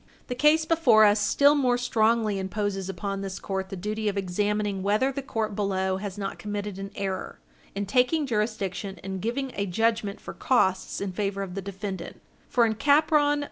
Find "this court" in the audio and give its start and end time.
3.21-3.69